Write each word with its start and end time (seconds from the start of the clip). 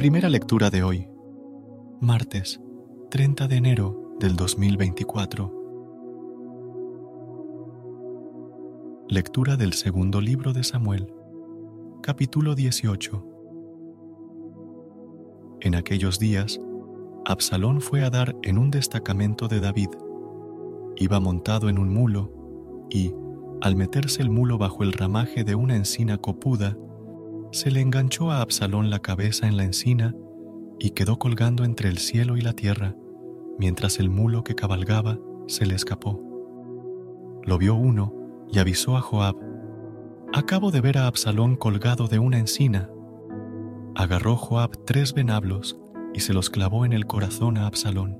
Primera 0.00 0.30
lectura 0.30 0.70
de 0.70 0.82
hoy, 0.82 1.10
martes 2.00 2.58
30 3.10 3.48
de 3.48 3.56
enero 3.56 4.16
del 4.18 4.34
2024. 4.34 5.52
Lectura 9.10 9.58
del 9.58 9.74
segundo 9.74 10.22
libro 10.22 10.54
de 10.54 10.64
Samuel, 10.64 11.12
capítulo 12.02 12.54
18. 12.54 13.26
En 15.60 15.74
aquellos 15.74 16.18
días, 16.18 16.58
Absalón 17.26 17.82
fue 17.82 18.02
a 18.02 18.08
dar 18.08 18.34
en 18.42 18.56
un 18.56 18.70
destacamento 18.70 19.48
de 19.48 19.60
David. 19.60 19.90
Iba 20.96 21.20
montado 21.20 21.68
en 21.68 21.78
un 21.78 21.92
mulo 21.92 22.88
y, 22.88 23.12
al 23.60 23.76
meterse 23.76 24.22
el 24.22 24.30
mulo 24.30 24.56
bajo 24.56 24.82
el 24.82 24.94
ramaje 24.94 25.44
de 25.44 25.56
una 25.56 25.76
encina 25.76 26.16
copuda, 26.16 26.74
se 27.52 27.70
le 27.70 27.80
enganchó 27.80 28.30
a 28.30 28.40
Absalón 28.40 28.90
la 28.90 29.00
cabeza 29.00 29.46
en 29.48 29.56
la 29.56 29.64
encina 29.64 30.14
y 30.78 30.90
quedó 30.90 31.18
colgando 31.18 31.64
entre 31.64 31.88
el 31.88 31.98
cielo 31.98 32.36
y 32.36 32.40
la 32.40 32.52
tierra, 32.52 32.96
mientras 33.58 33.98
el 33.98 34.08
mulo 34.08 34.44
que 34.44 34.54
cabalgaba 34.54 35.18
se 35.46 35.66
le 35.66 35.74
escapó. 35.74 36.22
Lo 37.42 37.58
vio 37.58 37.74
uno 37.74 38.14
y 38.50 38.58
avisó 38.58 38.96
a 38.96 39.00
Joab, 39.00 39.36
Acabo 40.32 40.70
de 40.70 40.80
ver 40.80 40.96
a 40.96 41.08
Absalón 41.08 41.56
colgado 41.56 42.06
de 42.06 42.20
una 42.20 42.38
encina. 42.38 42.88
Agarró 43.96 44.36
Joab 44.36 44.84
tres 44.84 45.12
venablos 45.12 45.76
y 46.14 46.20
se 46.20 46.32
los 46.32 46.50
clavó 46.50 46.84
en 46.84 46.92
el 46.92 47.06
corazón 47.06 47.58
a 47.58 47.66
Absalón. 47.66 48.16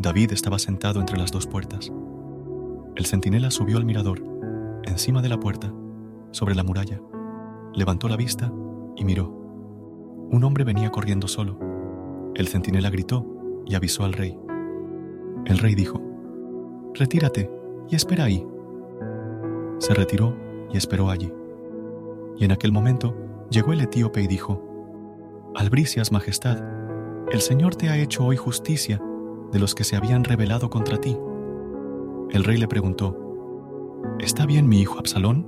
David 0.00 0.32
estaba 0.32 0.58
sentado 0.58 0.98
entre 0.98 1.16
las 1.16 1.30
dos 1.30 1.46
puertas. 1.46 1.92
El 2.96 3.06
centinela 3.06 3.52
subió 3.52 3.76
al 3.76 3.84
mirador, 3.84 4.20
encima 4.82 5.22
de 5.22 5.28
la 5.28 5.38
puerta, 5.38 5.72
sobre 6.32 6.56
la 6.56 6.64
muralla 6.64 7.00
levantó 7.74 8.08
la 8.08 8.16
vista 8.16 8.52
y 8.96 9.04
miró. 9.04 9.28
Un 10.30 10.44
hombre 10.44 10.64
venía 10.64 10.90
corriendo 10.90 11.28
solo. 11.28 11.58
El 12.34 12.48
centinela 12.48 12.90
gritó 12.90 13.26
y 13.66 13.74
avisó 13.74 14.04
al 14.04 14.12
rey. 14.12 14.38
El 15.46 15.58
rey 15.58 15.74
dijo, 15.74 16.00
Retírate 16.94 17.50
y 17.88 17.96
espera 17.96 18.24
ahí. 18.24 18.46
Se 19.78 19.94
retiró 19.94 20.36
y 20.72 20.76
esperó 20.76 21.10
allí. 21.10 21.32
Y 22.36 22.44
en 22.44 22.52
aquel 22.52 22.72
momento 22.72 23.16
llegó 23.50 23.72
el 23.72 23.80
etíope 23.80 24.22
y 24.22 24.26
dijo, 24.26 24.62
Albricias, 25.54 26.12
Majestad, 26.12 26.58
el 27.32 27.40
Señor 27.40 27.76
te 27.76 27.88
ha 27.88 27.96
hecho 27.96 28.24
hoy 28.24 28.36
justicia 28.36 29.00
de 29.52 29.58
los 29.58 29.74
que 29.74 29.84
se 29.84 29.96
habían 29.96 30.24
rebelado 30.24 30.70
contra 30.70 30.98
ti. 30.98 31.16
El 32.30 32.44
rey 32.44 32.56
le 32.58 32.68
preguntó, 32.68 33.16
¿Está 34.20 34.46
bien 34.46 34.68
mi 34.68 34.80
hijo 34.80 34.98
Absalón? 34.98 35.46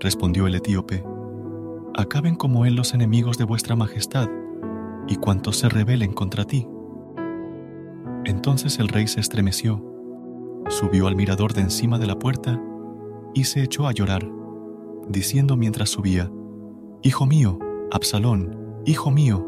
Respondió 0.00 0.46
el 0.46 0.54
etíope, 0.54 1.04
acaben 1.98 2.36
como 2.36 2.64
él 2.64 2.76
los 2.76 2.94
enemigos 2.94 3.38
de 3.38 3.44
vuestra 3.44 3.74
majestad, 3.74 4.28
y 5.08 5.16
cuantos 5.16 5.56
se 5.56 5.68
rebelen 5.68 6.12
contra 6.12 6.44
ti. 6.44 6.68
Entonces 8.24 8.78
el 8.78 8.86
rey 8.86 9.08
se 9.08 9.18
estremeció, 9.18 9.84
subió 10.68 11.08
al 11.08 11.16
mirador 11.16 11.54
de 11.54 11.62
encima 11.62 11.98
de 11.98 12.06
la 12.06 12.16
puerta 12.16 12.62
y 13.34 13.44
se 13.44 13.64
echó 13.64 13.88
a 13.88 13.92
llorar, 13.92 14.24
diciendo 15.08 15.56
mientras 15.56 15.90
subía, 15.90 16.30
Hijo 17.02 17.26
mío, 17.26 17.58
Absalón, 17.90 18.82
hijo 18.86 19.10
mío, 19.10 19.44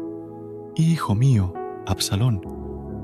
hijo 0.75 1.15
mío, 1.15 1.53
Absalón, 1.87 2.41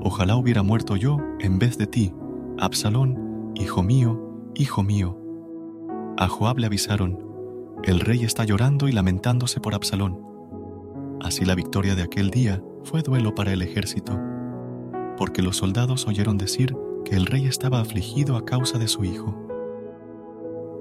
ojalá 0.02 0.36
hubiera 0.36 0.62
muerto 0.62 0.94
yo 0.96 1.18
en 1.38 1.58
vez 1.58 1.78
de 1.78 1.86
ti, 1.86 2.12
Absalón, 2.58 3.52
hijo 3.54 3.82
mío, 3.82 4.20
hijo 4.54 4.82
mío. 4.82 5.18
A 6.18 6.28
Joab 6.28 6.58
le 6.58 6.66
avisaron, 6.66 7.27
el 7.84 8.00
rey 8.00 8.24
está 8.24 8.44
llorando 8.44 8.88
y 8.88 8.92
lamentándose 8.92 9.60
por 9.60 9.74
Absalón. 9.74 10.20
Así 11.20 11.44
la 11.44 11.54
victoria 11.54 11.94
de 11.94 12.02
aquel 12.02 12.30
día 12.30 12.62
fue 12.84 13.02
duelo 13.02 13.34
para 13.34 13.52
el 13.52 13.62
ejército, 13.62 14.18
porque 15.16 15.42
los 15.42 15.56
soldados 15.56 16.06
oyeron 16.06 16.38
decir 16.38 16.76
que 17.04 17.16
el 17.16 17.26
rey 17.26 17.46
estaba 17.46 17.80
afligido 17.80 18.36
a 18.36 18.44
causa 18.44 18.78
de 18.78 18.88
su 18.88 19.04
hijo. 19.04 19.34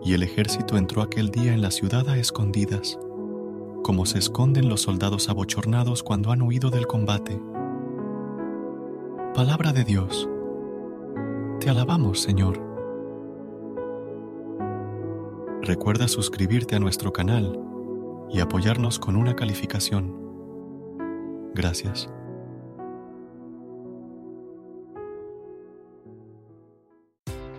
Y 0.04 0.14
el 0.14 0.24
ejército 0.24 0.78
entró 0.78 1.02
aquel 1.02 1.30
día 1.30 1.54
en 1.54 1.62
la 1.62 1.72
ciudad 1.72 2.08
a 2.10 2.18
escondidas, 2.18 3.00
como 3.84 4.06
se 4.06 4.20
esconden 4.20 4.70
los 4.70 4.82
soldados 4.82 5.30
abochornados 5.30 6.04
cuando 6.04 6.32
han 6.32 6.42
huido 6.42 6.70
del 6.70 6.88
combate. 6.88 7.42
Palabra 9.34 9.72
de 9.72 9.84
Dios. 9.84 10.28
Te 11.60 11.70
alabamos, 11.70 12.22
Señor. 12.22 12.67
Recuerda 15.68 16.08
suscribirte 16.08 16.78
a 16.78 16.80
nuestro 16.80 17.12
canal 17.12 17.60
y 18.32 18.40
apoyarnos 18.40 18.98
con 19.00 19.18
una 19.18 19.36
calificación. 19.36 20.16
Gracias. 21.54 22.08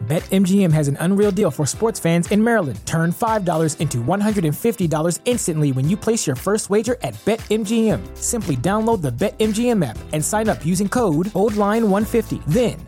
BetMGM 0.09 0.73
has 0.73 0.89
an 0.89 0.97
unreal 1.01 1.31
deal 1.31 1.51
for 1.51 1.67
sports 1.67 2.01
fans 2.01 2.31
in 2.31 2.43
Maryland. 2.43 2.81
Turn 2.87 3.13
$5 3.13 3.79
into 3.79 3.99
$150 3.99 5.21
instantly 5.27 5.73
when 5.73 5.87
you 5.87 5.99
place 5.99 6.27
your 6.27 6.37
first 6.37 6.71
wager 6.71 6.97
at 7.03 7.13
BetMGM. 7.27 8.17
Simply 8.17 8.57
download 8.57 9.03
the 9.03 9.11
BetMGM 9.11 9.85
app 9.85 9.99
and 10.15 10.25
sign 10.25 10.49
up 10.49 10.65
using 10.65 10.89
code 10.89 11.27
OldLine150. 11.35 12.43
Then, 12.47 12.88